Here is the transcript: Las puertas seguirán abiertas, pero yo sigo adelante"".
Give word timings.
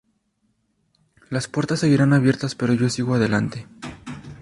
Las 1.29 1.47
puertas 1.47 1.81
seguirán 1.81 2.11
abiertas, 2.13 2.55
pero 2.55 2.73
yo 2.73 2.89
sigo 2.89 3.13
adelante"". 3.13 3.67